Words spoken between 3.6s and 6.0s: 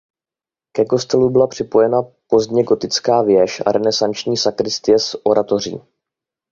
a renesanční sakristie s oratoří.